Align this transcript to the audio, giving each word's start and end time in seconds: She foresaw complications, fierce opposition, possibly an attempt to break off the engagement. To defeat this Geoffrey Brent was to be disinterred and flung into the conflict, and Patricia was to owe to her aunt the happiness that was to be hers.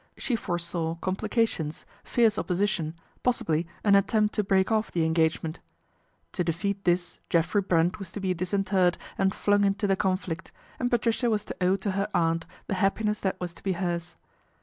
She 0.17 0.35
foresaw 0.35 0.95
complications, 0.95 1.85
fierce 2.03 2.39
opposition, 2.39 2.95
possibly 3.21 3.67
an 3.83 3.93
attempt 3.93 4.33
to 4.33 4.43
break 4.43 4.71
off 4.71 4.91
the 4.91 5.05
engagement. 5.05 5.59
To 6.31 6.43
defeat 6.43 6.85
this 6.85 7.19
Geoffrey 7.29 7.61
Brent 7.61 7.99
was 7.99 8.11
to 8.13 8.19
be 8.19 8.33
disinterred 8.33 8.97
and 9.15 9.31
flung 9.31 9.63
into 9.63 9.85
the 9.85 9.95
conflict, 9.95 10.51
and 10.79 10.89
Patricia 10.89 11.29
was 11.29 11.45
to 11.45 11.55
owe 11.61 11.75
to 11.75 11.91
her 11.91 12.07
aunt 12.15 12.47
the 12.65 12.73
happiness 12.81 13.19
that 13.19 13.39
was 13.39 13.53
to 13.53 13.61
be 13.61 13.73
hers. 13.73 14.15